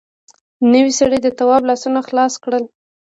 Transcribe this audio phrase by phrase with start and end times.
[0.71, 2.63] نوي سړي د تواب لاسونه خلاص کړل.